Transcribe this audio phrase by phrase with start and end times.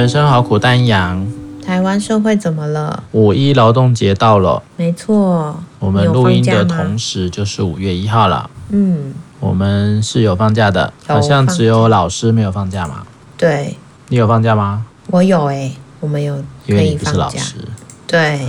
[0.00, 1.30] 人生好苦，丹阳。
[1.62, 3.02] 台湾社会怎么了？
[3.12, 5.54] 五一劳动节到了，没错。
[5.78, 8.48] 我们录音的同时就是五月一号了。
[8.70, 13.02] 嗯，我们是有放假的，好像只有老师没有放假嘛？
[13.36, 13.76] 对。
[14.08, 14.86] 你有放假吗？
[15.08, 16.72] 我有哎、欸，我们有可以放假。
[16.72, 17.56] 因为你不是老师。
[18.06, 18.40] 对。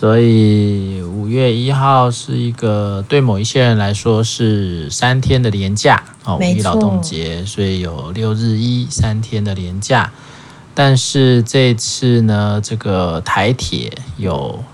[0.00, 10.10] 所以五月一号是一个对某一些人来说是三天的连假哦，五一劳动节，所以有六日一三天的连假。
[10.72, 14.64] 但是这次呢，这个台铁有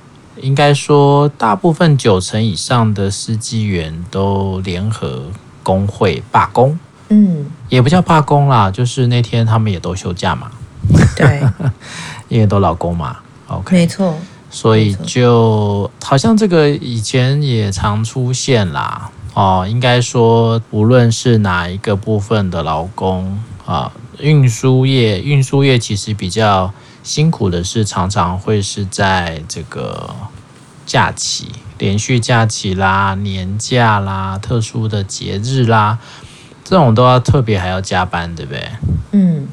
[0.41, 5.25] 应该说大部分九成以上的司机员都联合
[5.65, 10.53] 工会罢工，嗯，也不叫罢工啦，就是那天他们也都休假嘛，
[11.17, 11.43] 对，
[12.29, 13.17] 因为都老公嘛
[13.49, 14.17] ，OK，没错。
[14.57, 30.09] 所以就好像这个以前也常出现啦，哦，应该说无论是哪一个部分的劳工啊，运输业，运输业其实比较辛苦的是，常常会是在这个
[30.87, 35.99] 假期、连续假期啦、年假啦、特殊的节日啦，
[36.65, 38.71] 这种都要特别还要加班，对不对？
[39.13, 39.47] 嗯。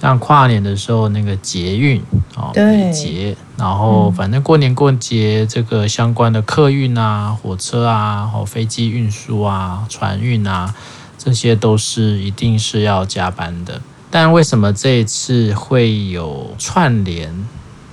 [0.00, 2.00] 像跨年的时候，那个捷运
[2.36, 10.72] 哦，美捷，然后反正过年过节这个相关的客运啊、火车啊、或飞机运输啊、船运啊，
[11.18, 13.80] 这些都是一定是要加班的。
[14.10, 17.34] 但为什么这一次会有串联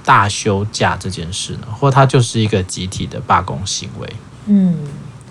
[0.06, 1.67] 大休假这件事呢？
[1.72, 4.08] 或它就是一个集体的罢工行为？
[4.45, 4.75] 嗯，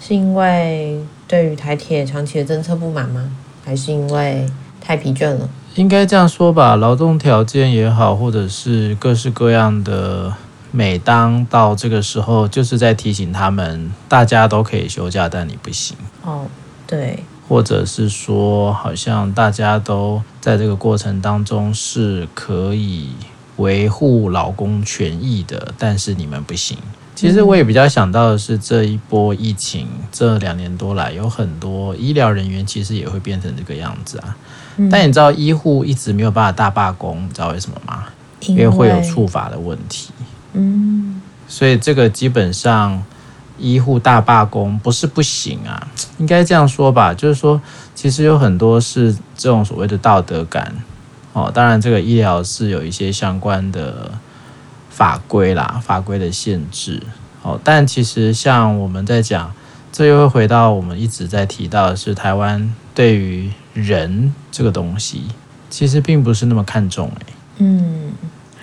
[0.01, 3.31] 是因为对于台铁长期的政策不满吗？
[3.65, 4.45] 还是因为
[4.85, 5.49] 太疲倦了？
[5.77, 10.33] 应该这样说吧，劳动条件也好，或者是各式各样的，
[10.71, 15.97] 每当到这个时候，就是在提醒他们，大家都可以休假，但你不行。
[16.23, 16.47] 哦，
[16.87, 17.25] 对。
[17.49, 23.11] 或者是说，好像大家都在这个过程当中是可以
[23.57, 26.79] 维护劳工权益的，但是你们不行。
[27.15, 34.35] 其实我也比较想到的是，这一波疫情这两年多来，有很多医疗人员其实也会变成这个样子啊。
[34.91, 38.05] 但你知道医护一直没有办法大罢工，你知道为什么吗？
[38.41, 40.11] 因为会有处罚的问题。
[40.53, 43.03] 嗯，所以这个基本上
[43.59, 45.87] 医护大罢工不是不行啊，
[46.19, 47.61] 应该这样说吧，就是说
[47.95, 50.75] 其实有很多是这种所谓的道德感
[51.33, 51.51] 哦。
[51.55, 54.11] 当然，这个医疗是有一些相关的
[54.91, 57.03] 法规啦，法规的限制
[57.43, 57.59] 哦。
[57.65, 59.53] 但其实像我们在讲，
[59.93, 65.25] 这又会回到我们一直在提到的是台湾对于人这个东西
[65.69, 68.13] 其实并不是那么看重哎，嗯，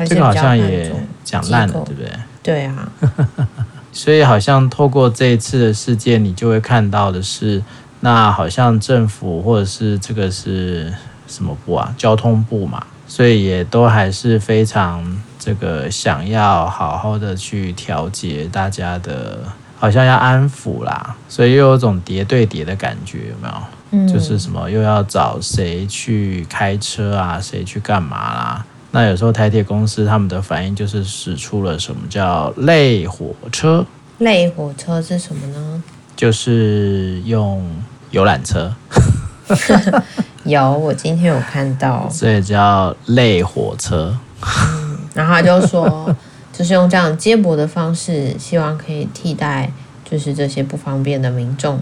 [0.06, 0.92] 这个好像也
[1.24, 2.12] 讲烂了，对不对？
[2.42, 2.92] 对啊，
[3.94, 7.62] 所以好像透过这一次的事件，你就会看到的是，
[8.00, 10.92] 那好像政府或者是这个是
[11.28, 11.94] 什么部啊？
[11.98, 19.40] 交通部嘛，所以也都还是非常这个想要好好的去调节大家的，
[19.78, 23.54] 好像要安抚啦，所以又有种叠对叠的感觉，有没有？
[24.08, 28.66] 就是什么又要找谁去开车啊，谁去干嘛啦？
[28.92, 33.86] 那有时候台铁公司他们的反应就是使出了什么叫类火车？
[34.18, 35.84] 类火车是什么呢？
[36.16, 37.66] 就是用
[38.12, 38.74] 游览车。
[40.44, 42.10] 有，我今天有看到。
[42.10, 44.18] 所以叫类火车。
[44.42, 46.16] 嗯，然后他就说，
[46.52, 49.72] 就是用这样接驳的方式，希望可以替代，
[50.04, 51.82] 就是这些不方便的民众。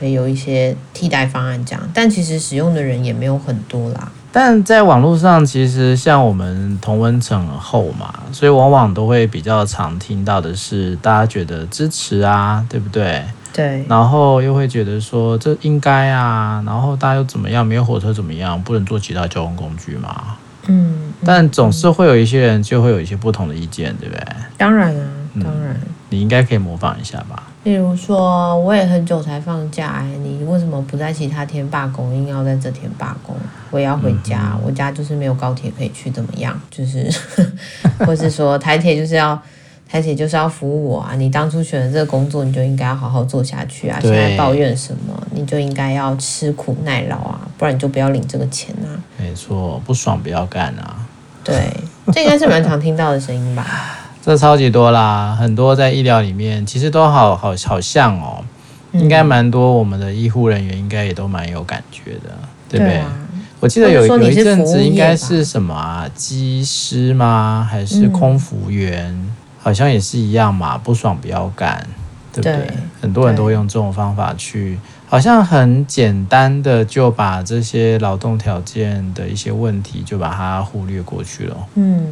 [0.00, 4.10] 可以有一些替代方案，这样，但其实使用的人也没有很多啦。
[4.32, 13.22] 但在网络上，其实像我们同温层厚嘛，所以往往都会比较常听到的是，大家觉得支持啊，对不对？
[13.52, 13.84] 对。
[13.88, 17.66] 然后又会觉得说这应该啊，然后大家又怎么样？
[17.66, 18.62] 没有火车怎么样？
[18.62, 20.36] 不能坐其他交通工具吗？
[20.68, 21.12] 嗯。
[21.24, 24.24] 但总是会有一些人就会有一些不同的意见，对不对？
[24.56, 25.06] 当然啊，
[25.42, 25.74] 当然。
[25.74, 27.42] 嗯，你应该可以模仿一下吧。
[27.62, 33.36] 例如说，我也很久才放假，哎，你为什么不在其他天罢工，硬要在这天罢工？
[33.70, 36.58] 我也要回家，嗯、我家就是没有高铁可以去，怎么样？
[36.70, 37.10] 就是，
[38.06, 39.38] 或是说台铁就是要
[39.86, 41.14] 台铁就是要服务我啊！
[41.16, 43.98] 你当初选的这个工作，你就应该要好好做下去啊！
[44.00, 45.22] 现在抱怨什么？
[45.32, 48.88] 你就应该要吃苦耐劳啊，不然你就不要领这个钱啊！
[49.18, 50.96] 没错，不爽不要干啊！
[51.44, 51.70] 对，
[52.12, 53.98] 这应该是蛮常听到的声音吧。
[54.22, 58.44] 这超级多啦，很多在医疗里面其实都好好好像哦，
[58.92, 62.30] 应该蛮多我们的医护人员应该也都蛮有感觉的，
[62.68, 62.88] 对不对？
[62.88, 63.12] 对啊，
[63.60, 67.66] 我记得有有一阵子应该是什么啊，机师吗？
[67.70, 69.06] 还是空服员？
[69.08, 71.86] 嗯，好像也是一样嘛，不爽不要干。
[72.32, 72.56] 对不对？
[72.58, 74.78] 对很多人都会用这种方法去，
[75.08, 81.56] 好像很简单的就把这些劳动条件的一些问题就把它忽略过去了。
[81.74, 82.06] 嗯，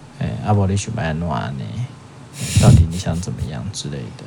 [0.45, 1.65] 阿伯利许白诺呢？
[2.61, 4.23] 到底你想怎么样之类的？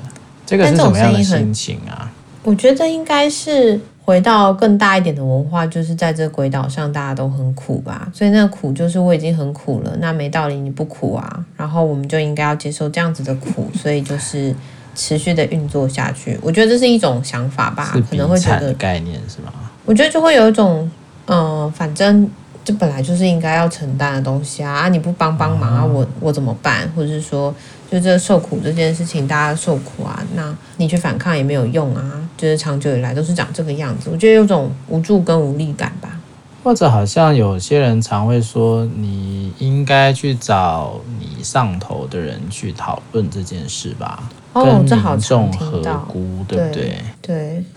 [0.47, 2.12] 这个是什么样的心情啊？
[2.43, 14.55] 我觉得应该是回到更大一点的文化，就是在这鬼岛上大家都很苦吧，所以那个苦就是我已经很苦了，那没道理你不苦啊，然后我们就应该要接受这样子的苦，所以就是
[14.95, 16.39] 持续的运作下去。
[16.43, 19.53] 我觉得这是一种想法吧，可能会觉得概念是吗？
[19.87, 20.89] 我觉得就会有一种，
[21.27, 22.31] 嗯、呃，反正。
[22.65, 24.73] 这本来就是应该要承担的东西啊！
[24.73, 26.91] 啊你不帮帮忙啊，我我怎么办？
[26.97, 27.55] 或者是说，
[27.91, 32.27] 就这受苦这件事情，大家受苦啊，那你去反抗也没有用啊！
[32.37, 36.19] 就是长久以来都是长这个样子，我觉得有种无助跟无力感吧。
[36.63, 44.23] 或者好像有些人常会说，你应该去找你上头的人去讨论这件事吧。
[44.55, 46.85] 哦，跟这好重合估，对不对？
[46.85, 46.97] 对。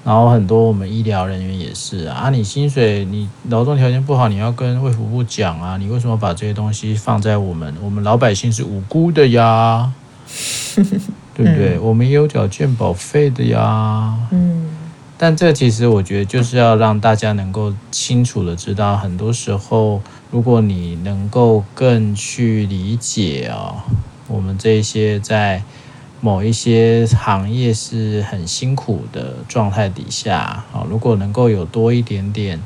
[0.04, 7.74] 然后很多我们医疗人员也是啊，啊你薪水、你劳动条件不好，你要跟卫福部讲啊，你为什么把这些东西放在我们？
[7.82, 9.92] 我们老百姓是无辜的呀，
[11.34, 11.78] 对不对？
[11.78, 14.18] 嗯、我们也有缴健保费的呀。
[14.32, 14.70] 嗯。
[15.18, 23.86] 但这其实我觉得就是要让大家能够清楚的知道，很多时候如果你能够更去理解啊，
[24.28, 25.64] 我们这些在。
[26.20, 32.60] 某一些行业是很辛苦的状态底下，啊，如果能够有多一点点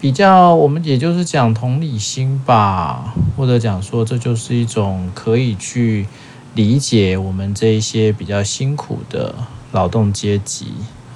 [0.00, 6.06] 比较，我们也就是讲同理心吧，或者讲说这就是一种可以去
[6.54, 9.34] 理解我们这一些比较辛苦的
[9.72, 10.66] 劳动阶级，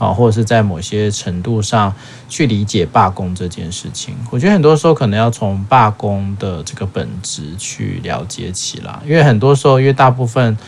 [0.00, 1.94] 啊，或者是在某些程度上
[2.28, 4.16] 去理解罢工这件事情。
[4.32, 10.58] 我觉得很多时候可能要从罢工的这个本质去了解起来，因为很多时候，因为大部分。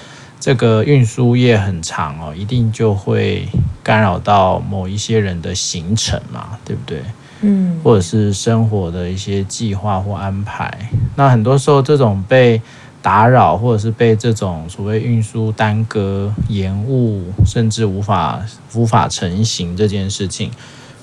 [0.43, 3.47] 这个运输业很长哦，一定就会
[3.81, 7.01] 干扰到某一些人的行程嘛，对不对？
[7.43, 10.91] 嗯，或者是生活的一些计划或安排。
[11.15, 12.61] 那很多时候，这种被
[13.01, 18.43] 打扰，或者是被这种所谓运输耽搁、延误，甚至无法
[18.75, 20.51] 无法成行这件事情，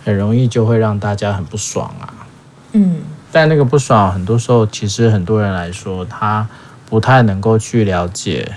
[0.04, 2.28] 很容易就会让大家很不爽啊。
[2.74, 2.98] 嗯，
[3.32, 6.46] 但那个不爽，很多时候其实很多人来说，他
[6.90, 8.52] 不太能够去了解。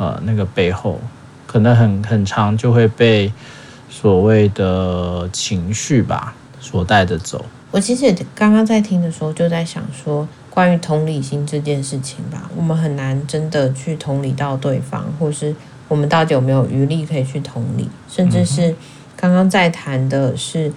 [0.00, 0.98] 呃，那个背后
[1.46, 3.30] 可能很很长，就会被
[3.90, 7.44] 所谓的情绪吧所带着走。
[7.70, 15.54] 我其实也刚刚在听的时候，就在想说，关于同理心这件事情吧，我们很难真的去同理到对方，或是
[15.86, 18.74] 我们到底有没有余力可以去同理，甚至是
[19.14, 20.72] 刚刚在谈的是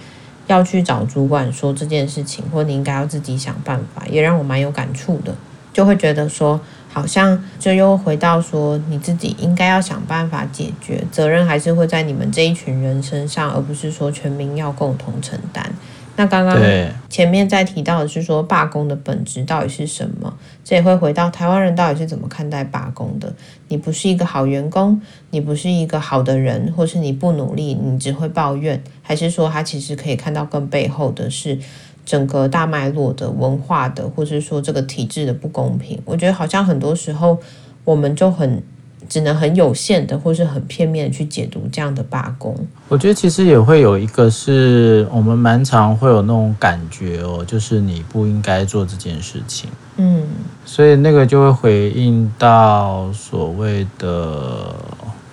[0.48, 5.34] 要去找主管说这件事情，或你应该要自己想办法，也让我蛮有感触的，
[5.72, 6.60] 就会觉得说。
[6.94, 15.68] 好像就又回到说，你自己应该要想办法解决，责任还是会在你们这一群人身上，而不是说全民要共同承担。
[16.14, 16.56] 那刚刚
[17.08, 20.32] 前面在提到的是说，罢工的本质到底是什么？
[20.62, 23.34] 这也会回到台湾人到底是怎么看待罢工的？
[23.66, 31.58] 你不是一个好员工，你不是一个好的人，或是你不努力，你只会抱怨，还是说他其实可以看到更背后的是？
[32.04, 37.38] 整个大脉络的文化的，或者说这个体制的不公平，我觉得好像很多时候
[37.84, 38.62] 我们就很
[39.08, 42.54] 只能很有限的，或是很片面的去解读这样的罢工。
[42.88, 49.70] 我觉得其实也会有一个是我们蛮常会有那种感觉哦，就是你不应该做这件事情。
[49.96, 50.26] 嗯，
[50.64, 54.74] 所以那个就会回应到所谓的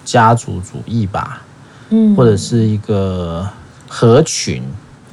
[0.05, 1.41] 家族主义吧，
[1.89, 3.45] 嗯，或者是一个
[3.87, 4.63] 合群。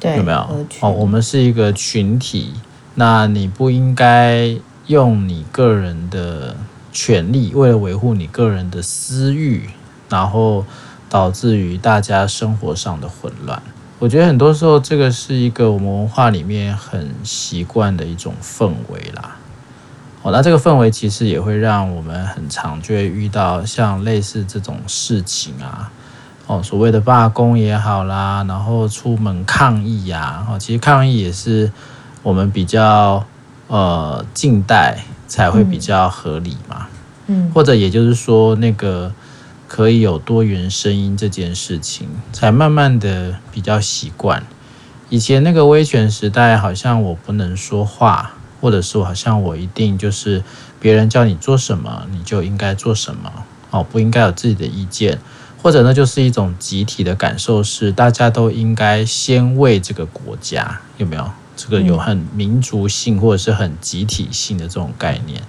[0.00, 0.67] 对，有没有？
[0.81, 2.55] 哦，我们是一个群体，
[2.95, 6.57] 那你不应该用你个人的
[6.93, 9.69] 权利，为了维护你个人的私欲，
[10.09, 10.64] 然后
[11.09, 13.61] 导致于大家生活上的混乱。
[13.99, 19.37] 我觉得很多时候，这个是一个我们文化里面很习惯的一种氛围啦。
[20.23, 25.90] 哦，那这个氛围其实也会让我们很常就会遇到像类似这种事情啊。
[26.49, 31.71] 哦，所谓的罢工也好啦，然后出门抗议呀，哦，其实抗议也是
[32.23, 33.23] 我们比较
[33.67, 36.87] 呃近代才会比较合理嘛，
[37.26, 39.12] 嗯，或者也就是说，那个
[39.69, 44.43] 可以有多元声音这件事情，才慢慢的比较习惯。
[45.11, 50.43] 以前那个威权时代，好像我不能说话，或者说好像我一定就是
[50.81, 53.31] 别人叫你做什么，你就应该做什么，
[53.71, 55.19] 哦，不应该有自己的意见。
[55.60, 61.30] 或者呢，就是一种集体的感受，是大家都应该先为这个国家，有没有？
[61.56, 65.42] 这个有很民族性或者是很集体性的这种概念，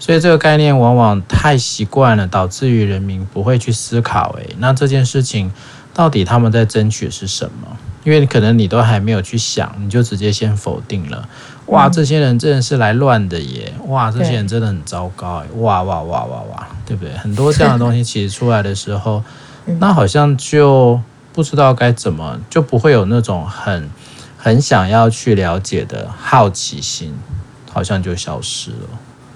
[0.00, 5.52] 所以这个概念往往太习惯了，导致于人民不会去思考，诶，那这件事情
[5.94, 7.76] 到底他们在争取是什么？
[8.02, 11.28] 因为可能你都还没有去想，你就直接先否定了。
[11.66, 13.72] 哇，这些人真的是来乱的耶！
[13.86, 15.50] 哇，这些人真的很糟糕耶！
[15.60, 17.16] 哇哇哇哇哇，对不对？
[17.16, 19.22] 很多这样的东西其实出来的时候，
[19.78, 21.00] 那好像就
[21.32, 23.88] 不知道该怎么，就不会有那种很
[24.36, 27.14] 很想要去了解的好奇心，
[27.70, 28.88] 好像就消失了。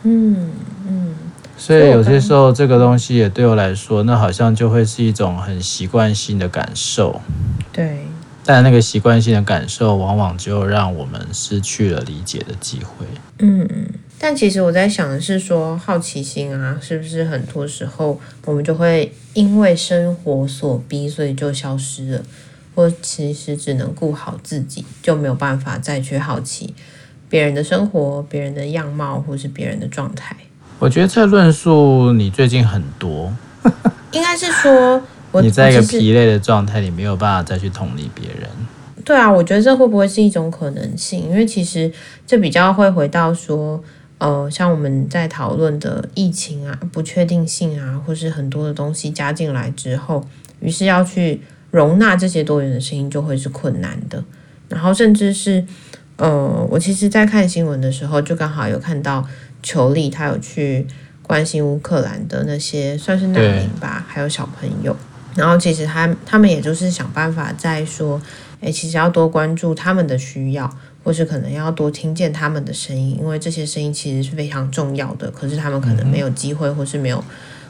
[0.02, 0.50] 嗯
[0.86, 1.14] 嗯，
[1.56, 7.20] 所以有些时候这个东西也对我来说，那好像就会是一种很习惯性的感受。
[7.72, 8.06] 对，
[8.44, 13.06] 但那个习惯性的感受，往往就让我们失去了理解的机会。
[13.38, 13.68] 嗯，
[14.18, 22.22] 但其实我在想的是说，好奇心啊，是不是很多时候我们就会因为生活所逼，所以就消失了，
[22.74, 26.74] 或其实只能顾好自己，就没有办法再去好奇。
[27.28, 30.34] 别人的生活、别人的样貌，或是别人的状态，
[30.78, 33.30] 我觉得这论述你最近很多，
[34.12, 38.48] 应该是说 我你在一个疲累的状态里，没有办法再去同理别人。
[39.04, 41.28] 对啊，我觉得这会不会是一种可能性？
[41.28, 41.92] 因为其实
[42.26, 43.82] 这比较会回到说，
[44.18, 50.26] 呃，像我们在讨论的疫情啊、不确定性啊，或是很多的东西加进来之后，
[50.60, 54.24] 于是要去容纳这些多元的声音，就会是困难的。
[54.68, 55.64] 然后甚至是。
[56.18, 59.22] 呃，我其实，在看新闻的时候，就刚好有看到
[59.62, 60.86] 裘力，他有去
[61.20, 64.96] 关心乌克兰的那些算是难民吧，还有小朋友。
[65.34, 68.18] 然后，其实他他们也就是想办法在说，
[68.62, 70.74] 诶，其实要多关注他们的需要，
[71.06, 75.30] 或是可能要多听见他们的声音，因为这些声音其实是非常重要的。
[75.30, 77.22] 可是他们可能没有机会，或是没有。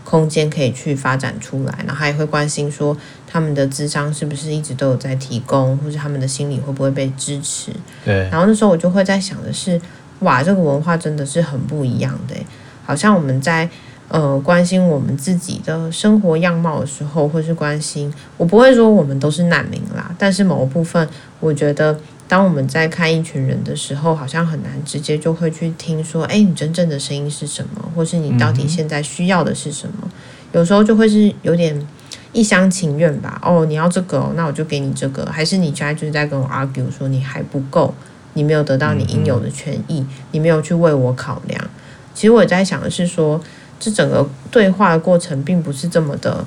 [0.09, 7.73] 空间可以去发展出来，然后他也会关心说他们的智商是不是一直都有在提供，或是他们的心理会不会被支持。
[8.05, 8.15] 对。
[8.31, 9.81] 然后那时候我就会在想的是，
[10.21, 12.37] 哇，这个文化真的是很不一样的，
[12.85, 13.69] 好像我们在
[14.07, 21.09] 呃关心我们自己的生活样貌的时候，或是关心，我不会说我们都是难民啦，但是某部分
[21.41, 21.99] 我觉得。
[22.29, 30.09] 当我们在看一群人的时候，好像很难直接就会去听说，哎，你真正的声音是什么，或是你到底现在需要的是什么？
[30.53, 31.87] 有时候就会是有点
[32.33, 33.41] 一厢情愿吧。
[33.45, 35.25] 哦，你要这个，那我就给你这个。
[35.27, 37.95] 还是你现在就是在跟我 argue 说你还不够，
[38.35, 41.71] 你没有得到你应有的权益，你没有去为我考量。
[42.15, 43.41] 其实我在想的是说，
[43.79, 46.45] 这整个对话的过程并不是这么的，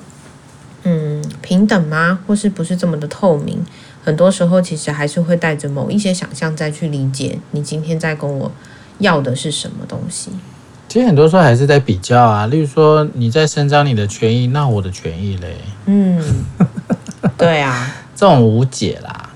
[0.82, 2.18] 嗯，平等吗？
[2.26, 3.64] 或是不是这么的透明？
[4.04, 8.50] 很多时候，其实还是会带着某一些想象再去理解你今天在跟我
[8.98, 10.30] 要的是什么东西。
[10.88, 15.54] 其实很多时候还是在比较啊，例如说你在伸张你的权益，那我的权益嘞？
[15.86, 16.20] 嗯，
[17.38, 19.30] 对啊， 这种无解啦，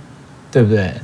[0.50, 0.94] 对不对？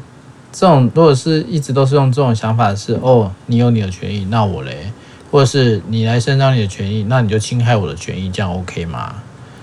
[0.53, 4.93] 这种如果是一直都是用这种想法是哦，你有你的权益，那我嘞？
[5.31, 9.15] 或者是你来伸张你的权益，那你就侵害我的权益，这样 OK 吗？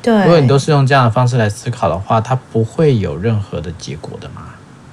[0.07, 4.43] 对，如果你都是用这样的方式来思考的话，它不会有任何的结果的嘛，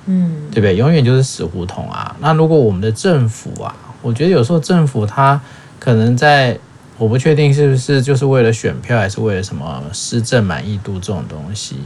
[0.07, 0.75] 嗯，对不对？
[0.75, 2.17] 永远就是死胡同啊。
[2.19, 5.41] 那如果我们的政府啊，我觉得有时候政府它
[5.79, 6.59] 可能在，
[6.99, 11.77] 我不确定是不是就是为了选票，还是为了什么施政满意度这种东西，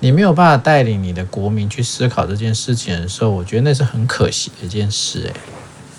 [0.00, 5.40] 你没有办法带领你的国民去思考这件事情的时候，我觉得那是很可惜的一件事，哎，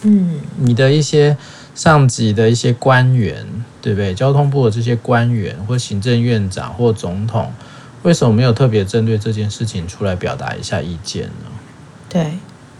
[0.01, 1.37] 嗯，你的一些
[1.75, 3.45] 上级的一些官员。
[3.83, 4.13] 对不对？
[4.13, 7.51] 交通部的这些官员，或行政院长，或总统，
[8.03, 11.51] 为什么没有特别针对这件事情出来表达一下意见呢？
[12.07, 12.31] 对，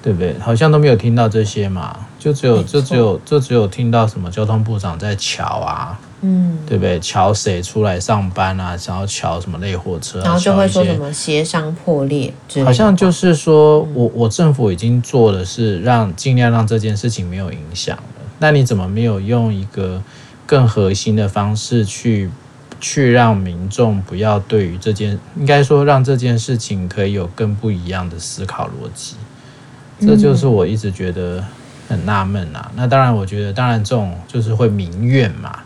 [0.02, 0.34] 对不对？
[0.40, 6.98] 好像都没有听到这些嘛，就只有就只有就只有听到什么交通部长在瞧啊，嗯，对不对？
[7.02, 8.78] 瞧谁出来上班啊？
[8.78, 10.24] 想要瞧什么类货车啊？
[10.24, 12.34] 然后就会说什么协商破裂，
[12.64, 18.04] 好像就是说我我政府已经做的是让尽量让这件事情没有影响了，
[18.44, 20.04] 那你怎么没有用一个？
[20.46, 22.30] 更核心的方式去
[22.82, 29.16] 去让民众不要对于这件，应该说让这件事情可以有更不一样的思考逻辑，
[30.02, 31.42] 这就是我一直觉得
[31.88, 32.70] 很纳闷啊。
[32.76, 35.60] 那当然，我觉得当然这种就是会民怨嘛，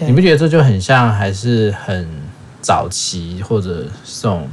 [0.00, 2.06] 你不觉得这就很像还是很
[2.60, 4.46] 早期或者这种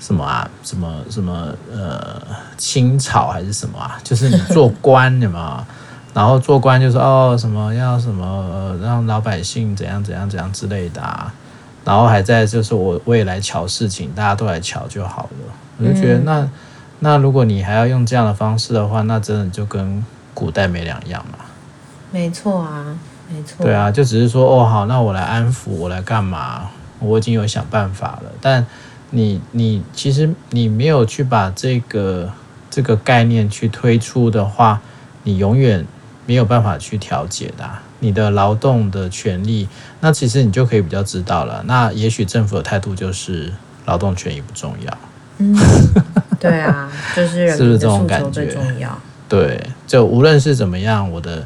[0.00, 2.20] 什么啊，什么什么呃
[2.58, 4.00] 清朝还是什么啊？
[4.02, 5.64] 就是你做官 有没有？
[6.12, 11.32] 然后做官就说哦什么要什么呃让老百姓怎样怎样怎样之类的啊，
[11.84, 15.54] 然后还在就是我我也来瞧事情，大家都来瞧就好了。
[15.78, 16.50] 我就觉得那
[16.98, 21.44] 那如果你还要用这样的方式的话，那真的就跟古代没两样嘛。
[22.10, 22.98] 没错啊，
[23.32, 23.64] 没错。
[23.64, 26.68] 对啊，就只是说哦好，那我来安抚，我来干嘛？
[26.98, 28.32] 我已经有想办法了。
[28.40, 28.66] 但
[29.10, 32.28] 你你其实你没有去把这个
[32.68, 34.80] 这个概念去推出的话，
[35.22, 35.86] 你永远。
[36.30, 37.82] 没有办法去调解的啊。
[37.98, 39.66] 你的劳动的权利，
[39.98, 41.60] 那其实你就可以比较知道了。
[41.66, 43.52] 那也许政府的态度就是
[43.84, 44.98] 劳动权益不重要。
[45.38, 45.58] 嗯，
[46.38, 48.96] 对啊，就是人民的 诉求最重要。
[49.28, 51.44] 对，就无论是怎么样，我的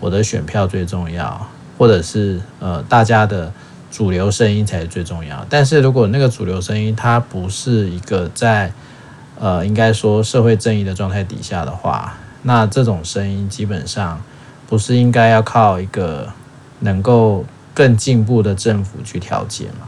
[0.00, 3.50] 我的选票最重要，或者是呃大家的
[3.90, 5.46] 主流声音才是最重要。
[5.48, 8.70] 但是如果那个主流声音它不是一个在
[9.40, 14.20] 呃应该说社会正义的状态底下的话，那这种声音基本上。
[14.68, 16.28] 不是应该要靠一个
[16.80, 19.86] 能够更进步的政府去调节吗？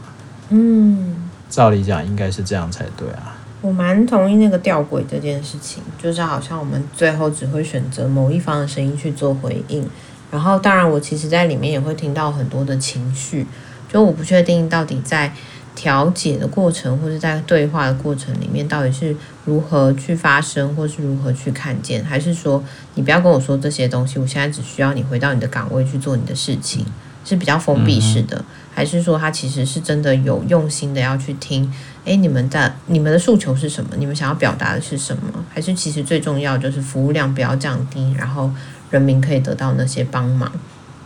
[0.51, 3.35] 嗯，照理讲应该是这样才对啊。
[3.59, 9.85] 我蛮同意那个吊诡这件事情，就是好像我们最后只会选择某一方的声音去做回应。
[10.31, 13.45] 然后，当然我其实在里面也会听到很多的情绪，
[13.91, 15.33] 就我不确定到底在。
[15.79, 22.61] 调解的过程，或者在对话的过程里面，到底是如何去发生，或是如何去看见，还是说
[22.95, 26.85] 你不要跟我说这些东西，我现在只需要你回到你的岗位去做你的事情，
[27.23, 28.43] 是比较封闭式的，
[28.75, 31.73] 还是说他其实是真的有用心的要去听？
[32.03, 33.91] 诶，你们的你们的诉求是什么？
[33.97, 35.23] 你们想要表达的是什么？
[35.49, 38.51] 还是其实最重要就是服务量不要降低，然后
[38.89, 40.51] 人民可以得到那些帮忙？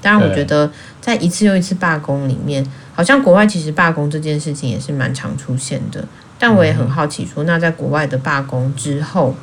[0.02, 2.62] 当然，我觉得在一次又一次罢工里面，
[2.94, 6.06] 好像国外其实罢工这件事情也是蛮常出现的。
[6.40, 9.36] 但我也很好奇，说那在国外的罢工之后，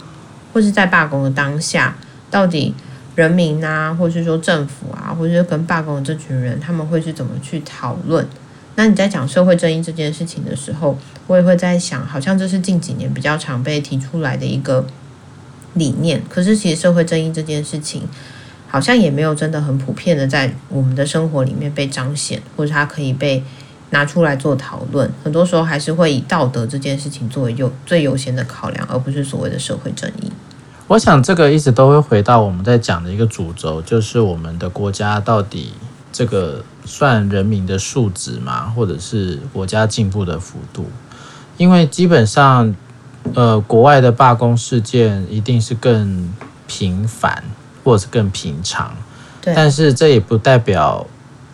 [0.53, 1.97] 或是在罢工的当下，
[2.31, 2.75] 到底
[3.15, 8.27] 人民啊，或是说政府啊，或者是跟罢工的这群人，他们会是怎么去讨论？
[8.77, 14.87] 那你在讲社会正义这件事情的时候，我也会在想，好像这是近几年比较常被提出来的一个
[15.75, 16.23] 理念。
[16.29, 18.07] 可是其实社会正义这件事情，
[18.71, 23.43] 好像也没有真的很普遍的在我们的生活里面被彰显，或者它可以被
[23.91, 25.11] 拿出来做讨论。
[25.25, 30.31] 很多时候还是会以道德这件事情作为优最优先的考量，而不是所谓的社会正义。
[30.87, 35.73] 我想这个一直都会回到我们在讲的一个主轴，就是我们的国家到底
[36.13, 38.73] 这个算人民的素质吗？
[38.75, 40.87] 或者是国家进步的幅度？
[41.57, 42.75] 因为基本上，
[43.35, 46.33] 呃，国外的罢工事件一定是更
[46.67, 47.45] 频繁。
[47.83, 48.95] 或者是更平常，
[49.41, 51.07] 对，但是这也不代表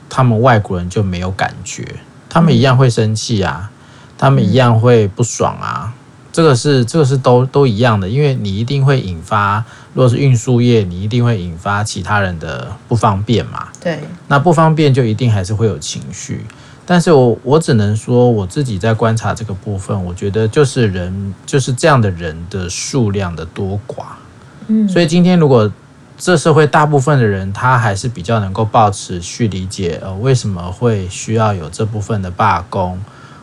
[0.08, 1.84] 他们外国人就没有感觉，
[2.28, 3.70] 他们一样会生气啊，
[4.18, 5.92] 他们一样会不爽啊，
[6.32, 16.44] 这个是这个是都都一样的，因为你一定会引发，如果是运输业，你一定会引发其他人的不方便嘛，对，那不方便就一定还是会有情绪，
[16.84, 24.04] 但是我我只能说我自己在观察这个部分，我觉得就是人就是这样的人的数量的多寡，
[24.68, 25.70] 嗯，所以今天如果。
[26.18, 32.98] 这社会大部分的人，他还是比较能够抱持去理解，呃，为什么会需要有这部分的罢工，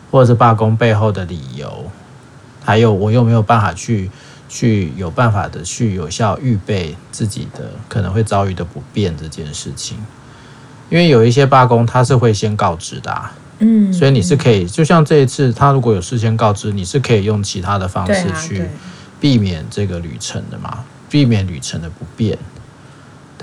[0.09, 1.91] 或者是罢工背后的理由，
[2.63, 4.09] 还有我又没有办法去
[4.49, 9.97] 去有办法的去有效预备自己的可能会遭遇的不便这件事情，
[10.89, 18.67] 因为有一些罢工他是会先告知的啊，嗯，所以你是可以，就像这一次他如果有事先告知，你是可以用其他的方式去
[19.19, 22.36] 避免这个旅程的嘛，避免旅程的不便。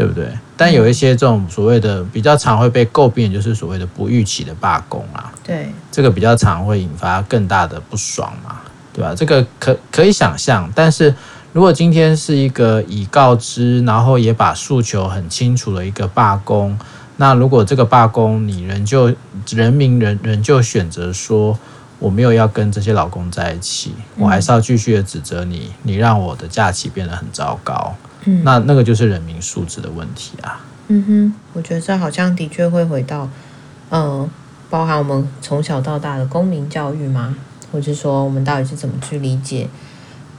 [0.01, 0.27] 对不对？
[0.57, 5.31] 但有一些这种所谓的比较常会被诟病，就是所谓的不预期的罢工啊。
[5.45, 8.61] 对，这个比较常会引发更大的不爽嘛，
[8.95, 9.15] 对吧？
[9.15, 10.71] 这个可可以想象。
[10.75, 11.15] 但是
[11.53, 16.79] 如果今天是一个已告知，然后也把诉求很清楚的一个罢工，
[17.17, 19.15] 那如果这个罢工你仍旧
[19.51, 21.59] 人民人仍旧选择说
[21.99, 27.95] 我没有要跟这些老公在一起，我还是要继续的指责你，你让我的假期变得很糟糕。
[28.25, 30.65] 嗯，那那个就是人民素质的问题啊。
[30.89, 33.29] 嗯哼，我觉得这好像的确会回到，
[33.91, 34.31] 嗯、呃，
[34.69, 37.37] 包含我们从小到大的公民教育吗？
[37.71, 39.69] 或者说我们到底是怎么去理解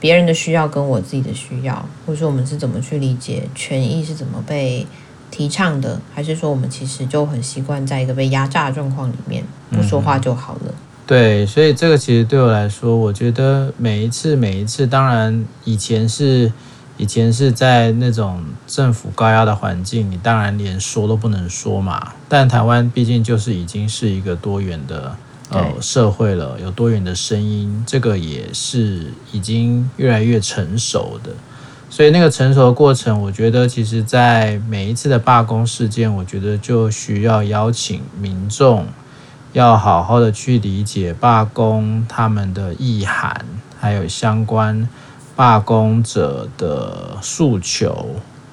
[0.02, 4.86] 别人的需要跟我自己的需要，或者说我们是怎么去理解权益是怎么被
[5.32, 6.02] 提倡的？
[6.14, 10.62] 还是说我们其实就很习惯在一个被压榨的状况里面，不说话就好了？
[10.66, 10.74] 嗯、
[11.08, 16.52] 对，所以这个其实对我来说，我觉得每一次每一次，当然以前是。
[17.02, 22.14] 以前是在那种政府高压的环境，你当然连说都不能说嘛。
[22.30, 25.16] 但台湾毕竟就是已经是一个多元的
[25.50, 31.32] 呃社会了，有多元的声音，这个也是已经越来越成熟的。
[31.90, 38.86] 所以那个成熟的过程，我觉得其实在每一次的罢工事件，我觉得就需要邀请民众
[39.54, 43.44] 要好好的去理解罢工他们的意涵，
[43.80, 44.88] 还有相关。
[45.36, 48.08] 罢工者的诉求，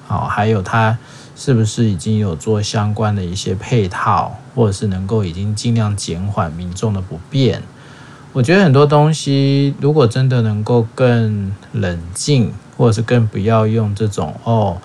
[0.07, 0.97] 好，还有他
[1.35, 7.61] 是不是已经有做相关的一些配套，或者是能够已经尽量减缓民众的不便？
[8.31, 14.77] 我觉得很多东西，如果真的能够更冷静，或者是更不要用这种哦，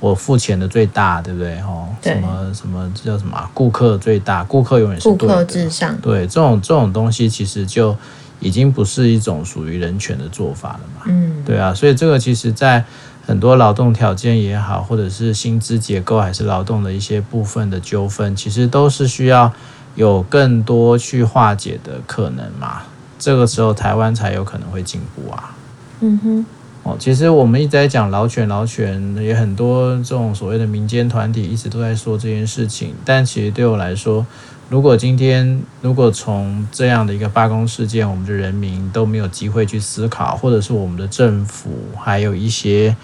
[0.00, 1.60] 我付钱的最大，对不对？
[1.60, 3.50] 哦，什么什么叫什么？
[3.52, 5.34] 顾客最大，顾客永远是对的。
[5.34, 5.96] 顾客至上。
[6.00, 7.94] 对，这种这种东西其实就
[8.40, 11.02] 已经不是一种属于人权的做法了嘛。
[11.06, 12.84] 嗯，对啊，所以这个其实在
[13.26, 19.52] 很多劳动条件也好，或者是薪资结构，还是劳动的一些部分的纠纷，其实都是需要
[19.94, 22.82] 有更多去化解的可能嘛。
[23.18, 25.56] 这个时候台湾才有可能会进步啊。
[26.00, 26.46] 嗯哼。
[26.84, 32.94] 哦，其实我们一直在讲劳权，劳权也很多这种所谓的民间团体一直都在说这件事情。
[33.04, 34.24] 但其实对我来说，
[34.68, 42.96] 如果今天如果从这样的一个罢工事件，我们的人民都没有机会去思考，或者是我们的政府还有一些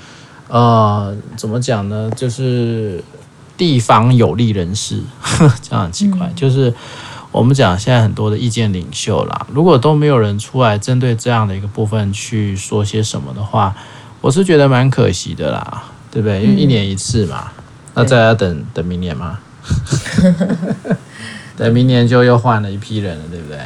[0.48, 2.10] 呃，怎么讲呢？
[2.16, 3.02] 就是
[3.56, 6.74] 地方有利人士，呵 呵这样很奇怪，嗯、就是。
[7.32, 13.74] 我们讲现在很多的意见领袖啦，如果都没有人出来针对这样的一个部分去说些什么的话，
[14.20, 16.42] 我是觉得蛮可惜的啦，对不对？
[16.42, 17.62] 因为一年一次嘛，嗯、
[17.94, 19.38] 那再要等等明年嘛，
[21.56, 23.58] 等明年就又换了一批人了，对不对？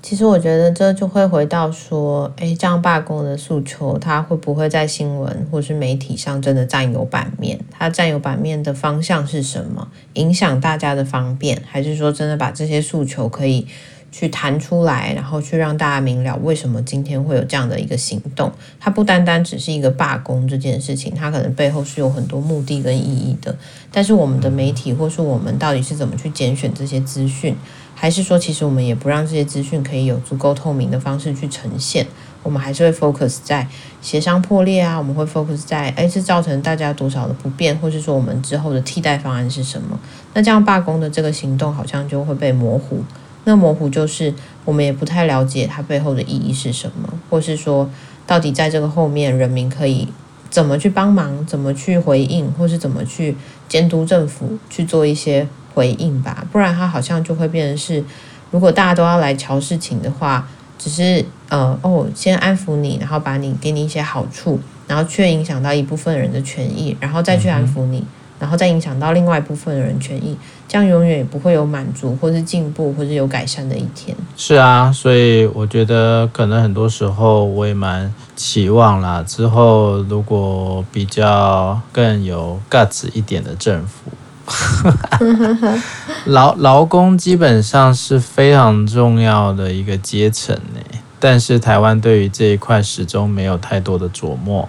[0.00, 7.58] 其实我觉得这就会回到说，诶，这样罢工的诉求，它会不会在新闻或是媒体上真的占有版面？
[7.70, 9.86] 它占有版面的方向是什么？
[10.14, 13.66] 影响大家的方便，还是说真的把这些诉求可以
[14.12, 18.52] 去谈出来，然后去让大家明了为什么今天会有这样的一个行动？
[18.78, 23.56] 它不单单只是一个罢工这件事情，它可能背后是有很多目的跟意义的。
[23.90, 27.56] 但是我们的媒体或是我们到底是怎么去拣选这些资讯？
[27.94, 32.04] 还是说，其实我们也不让这些资讯可以有足够透明的方式去呈现，
[32.42, 33.64] 我们还是会 focus 在
[34.00, 39.96] 协商破裂啊，我们会 focus 在，诶，这造成大家多少的不便，或是说我们之后的替代方案是什么？
[40.34, 43.04] 那这样罢工的这个行动好像就会被模糊，
[43.44, 44.32] 那模糊就是
[44.64, 47.88] 我们也不太了解它背后的意义是什么，或是说
[48.26, 50.08] 到底在这个后面人民可以
[50.50, 53.36] 怎么去帮忙，怎么去回应，或是怎么去
[53.68, 55.46] 监督政府去做一些。
[55.74, 58.04] 回应吧，不然它好像就会变成是，
[58.50, 60.46] 如果大家都要来瞧事情的话，
[60.78, 68.04] 只是呃哦，先安抚你，然后把你给你一些好处，然后却影响到一部分人的权益，然后再去安抚你，
[68.42, 74.16] 然后再影响到另外一部分的人权益，这样永远也不会有满足，或是进步，或是有改善的一天。
[74.36, 84.10] 是啊，所以我觉得可能很多时候我也蛮期望啦，之后如果比较更有 guts 一点的政府。
[86.26, 90.80] 劳劳工基本上是非常重要的一个阶层呢，
[91.20, 94.68] 但是台湾对于这一块始终没有太多的琢磨，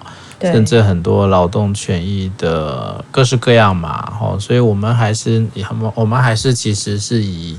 [0.52, 5.46] 甚至很多劳动权益的各式各样嘛，吼，所以我们还是
[5.96, 7.58] 我们还是其实是以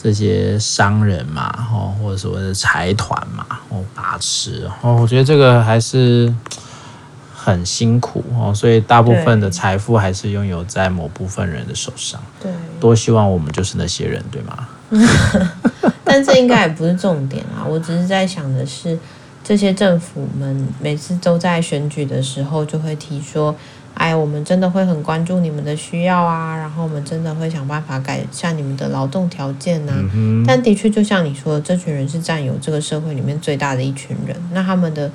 [0.00, 6.32] 这些商人嘛，吼，或者所谓的财团嘛，哦，把持，哦，我觉得这个还是。
[7.44, 12.22] 很辛苦哦，所以大部分的财富还是拥有在某部分人的手上。
[12.40, 14.68] 对，多希望我们就是那些人，对吗？
[16.04, 17.66] 但这应该也不是重点啊。
[17.68, 18.96] 我只是在想的是，
[19.44, 23.54] 这些政府们每次都在选举的时候就会提说
[23.94, 29.94] ：“哎，我们真的会很关注你们的需要啊，然后我们真的会想办法改善你们的劳动条件啊。
[30.14, 35.10] 嗯”但的确，就像你说的，这群人是占有这个社会里面最大的一群人，那他们的。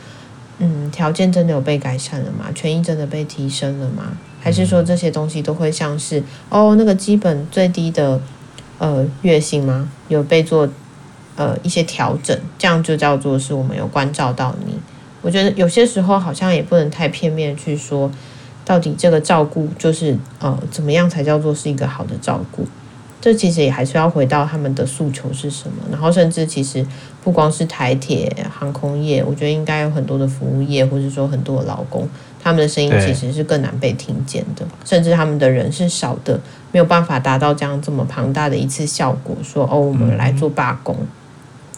[0.59, 2.45] 嗯，条件真的有被改善了吗？
[2.55, 4.17] 权益真的被提升了吗？
[4.41, 8.19] 还是说这些东西都会像是哦，那个基本最低的
[8.79, 9.87] 呃月薪吗？
[10.07, 10.67] 有被做
[11.37, 14.73] 呃一些调整，这样就叫做是我们有关照到你。
[15.21, 18.11] 我觉得有些时候好像也不能太片面去说，
[18.65, 22.67] 到底这个照顾就是呃怎么样才叫做是一个好的照顾。
[23.19, 26.85] 这其实也还是要回到他们的诉求是什么，然后甚至其实
[27.23, 32.07] 不光是台铁、航空业，我觉得应该有很多的服务业，或者说很多的劳工，
[32.41, 36.39] 他们的声音其实是更难被听见的，甚至他们的人是少的，
[36.71, 39.35] 没有办法达到这样这么庞大的一次效果。
[39.43, 41.07] 说哦，我们来做罢工，嗯、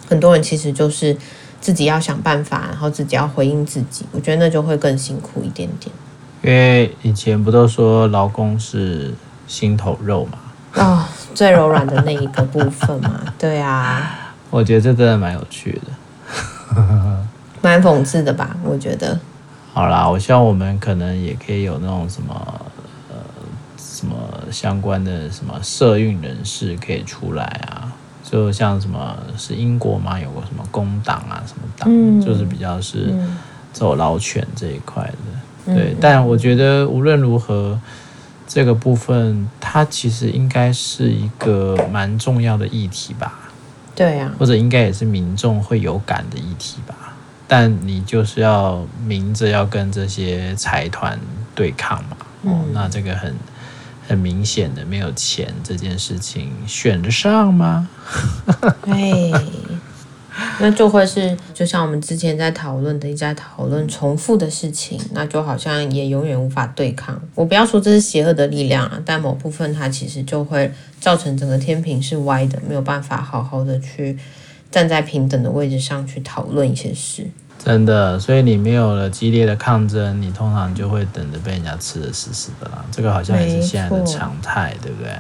[0.10, 1.16] 很多人其实就是
[1.62, 5.96] 自己要想办法，然后自己要回应自己，我觉得那就会更辛苦一点点。
[6.42, 9.14] 因为以前不都说劳工是
[9.48, 10.40] 心头肉嘛？
[10.76, 11.06] 哦。
[11.36, 15.80] 最柔软的那一个部分嘛， 对啊，我觉得这真的蛮有趣
[16.76, 16.84] 的，
[17.62, 18.58] 蛮讽刺的吧？
[18.66, 19.18] 我觉得。
[19.74, 22.34] 好啦，我希望我们可能也可以有那种什么
[23.10, 23.16] 呃
[23.78, 24.16] 什么
[24.52, 27.89] 相关的什么社运人士可以出来啊，
[28.30, 33.14] 就像什么是英国嘛，有个什么工党啊，什么党，嗯、就是比较是
[33.72, 35.18] 走老犬这一块的，
[35.68, 35.96] 嗯、对。
[36.02, 37.80] 但我觉得无论如何。
[38.52, 43.32] 这个部分，它其实应该是一个蛮重要的议题吧？
[43.94, 47.14] 对呀、啊，或者应该也是民众会有感的议题吧？
[47.48, 51.20] 但你就是要明着要跟这些财团
[51.54, 52.18] 对抗嘛？
[52.46, 53.36] 哦，那这个很
[54.10, 57.88] 很明显的没有钱这件事情选得上吗？
[58.84, 59.32] 对。
[60.60, 67.22] 那就会是，就像我们之前在讨论的，一直在讨论重复的事情，那就好像也永远无法对抗。
[67.36, 74.18] 我不要说这是邪恶的力量啊，但某部分它其实就会造成整个天平是歪的，没有办法好好的去
[74.72, 77.28] 站在平等的位置上去讨论一些事。
[77.64, 82.84] 真的，所以你没有了激烈的抗争，你通常就会等着被人家吃的死死的啦。
[82.92, 85.12] 这个好像也是现在的常态，对不对？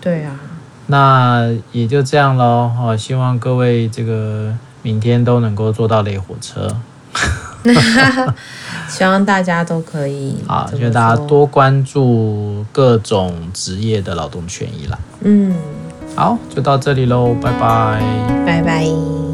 [0.00, 0.38] 对啊。
[0.86, 2.70] 那也就这样喽。
[2.80, 4.54] 哦，希望各位这个。
[4.80, 6.74] 明天都能够坐到雷火车，
[8.88, 10.36] 希望大家都可以。
[10.46, 14.98] 啊，希望大家多关注各种职业的劳动权益啦。
[15.22, 15.52] 嗯，
[16.14, 18.00] 好，就到这里喽，拜拜，
[18.46, 19.27] 拜拜。